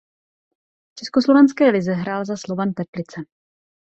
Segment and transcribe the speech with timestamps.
[0.91, 3.21] V československé lize hrál za Slovan Teplice.